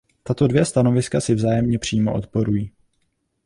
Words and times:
Tato 0.23 0.47
dvě 0.47 0.65
stanoviska 0.65 1.21
si 1.21 1.35
vzájemně 1.35 1.79
přímo 1.79 2.13
odporují. 2.13 2.71